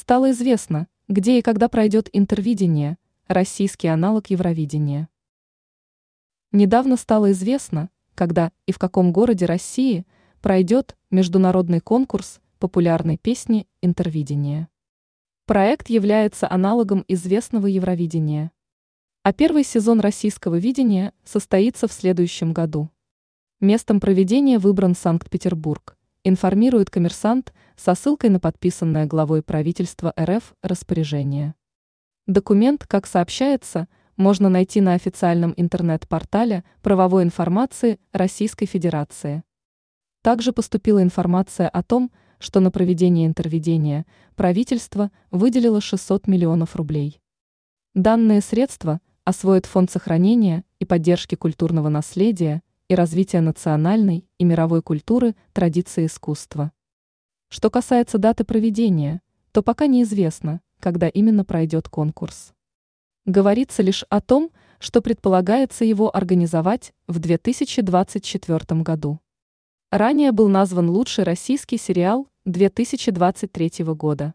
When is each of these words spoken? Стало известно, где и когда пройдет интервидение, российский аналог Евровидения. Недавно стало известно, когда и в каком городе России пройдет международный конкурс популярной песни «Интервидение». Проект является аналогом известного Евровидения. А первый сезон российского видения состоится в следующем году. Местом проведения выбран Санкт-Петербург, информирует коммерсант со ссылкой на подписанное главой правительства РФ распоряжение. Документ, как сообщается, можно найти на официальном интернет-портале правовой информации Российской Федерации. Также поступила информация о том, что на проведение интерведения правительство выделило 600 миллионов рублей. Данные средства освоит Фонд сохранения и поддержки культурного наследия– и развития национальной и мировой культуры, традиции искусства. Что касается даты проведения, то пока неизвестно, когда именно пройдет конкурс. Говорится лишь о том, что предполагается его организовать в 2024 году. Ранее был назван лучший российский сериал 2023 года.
Стало 0.00 0.30
известно, 0.30 0.88
где 1.08 1.38
и 1.38 1.42
когда 1.42 1.68
пройдет 1.68 2.08
интервидение, 2.14 2.96
российский 3.28 3.86
аналог 3.86 4.28
Евровидения. 4.28 5.10
Недавно 6.52 6.96
стало 6.96 7.32
известно, 7.32 7.90
когда 8.14 8.50
и 8.64 8.72
в 8.72 8.78
каком 8.78 9.12
городе 9.12 9.44
России 9.44 10.06
пройдет 10.40 10.96
международный 11.10 11.80
конкурс 11.80 12.40
популярной 12.58 13.18
песни 13.18 13.68
«Интервидение». 13.82 14.68
Проект 15.44 15.90
является 15.90 16.50
аналогом 16.50 17.04
известного 17.06 17.66
Евровидения. 17.66 18.52
А 19.22 19.34
первый 19.34 19.64
сезон 19.64 20.00
российского 20.00 20.54
видения 20.54 21.12
состоится 21.24 21.86
в 21.86 21.92
следующем 21.92 22.54
году. 22.54 22.88
Местом 23.60 24.00
проведения 24.00 24.58
выбран 24.58 24.94
Санкт-Петербург, 24.94 25.98
информирует 26.24 26.90
коммерсант 26.90 27.54
со 27.76 27.94
ссылкой 27.94 28.30
на 28.30 28.40
подписанное 28.40 29.06
главой 29.06 29.42
правительства 29.42 30.12
РФ 30.18 30.54
распоряжение. 30.62 31.54
Документ, 32.26 32.86
как 32.86 33.06
сообщается, 33.06 33.88
можно 34.16 34.50
найти 34.50 34.82
на 34.82 34.92
официальном 34.94 35.54
интернет-портале 35.56 36.64
правовой 36.82 37.22
информации 37.22 37.98
Российской 38.12 38.66
Федерации. 38.66 39.42
Также 40.22 40.52
поступила 40.52 41.02
информация 41.02 41.68
о 41.68 41.82
том, 41.82 42.10
что 42.38 42.60
на 42.60 42.70
проведение 42.70 43.26
интерведения 43.26 44.04
правительство 44.36 45.10
выделило 45.30 45.80
600 45.80 46.26
миллионов 46.26 46.76
рублей. 46.76 47.20
Данные 47.94 48.42
средства 48.42 49.00
освоит 49.24 49.64
Фонд 49.66 49.90
сохранения 49.90 50.64
и 50.78 50.84
поддержки 50.84 51.34
культурного 51.34 51.88
наследия– 51.88 52.62
и 52.90 52.94
развития 52.96 53.40
национальной 53.40 54.26
и 54.38 54.44
мировой 54.44 54.82
культуры, 54.82 55.36
традиции 55.52 56.06
искусства. 56.06 56.72
Что 57.48 57.70
касается 57.70 58.18
даты 58.18 58.42
проведения, 58.42 59.22
то 59.52 59.62
пока 59.62 59.86
неизвестно, 59.86 60.60
когда 60.80 61.06
именно 61.06 61.44
пройдет 61.44 61.88
конкурс. 61.88 62.52
Говорится 63.26 63.84
лишь 63.84 64.04
о 64.08 64.20
том, 64.20 64.50
что 64.80 65.02
предполагается 65.02 65.84
его 65.84 66.14
организовать 66.14 66.92
в 67.06 67.20
2024 67.20 68.82
году. 68.82 69.20
Ранее 69.92 70.32
был 70.32 70.48
назван 70.48 70.90
лучший 70.90 71.22
российский 71.22 71.78
сериал 71.78 72.26
2023 72.44 73.84
года. 73.94 74.34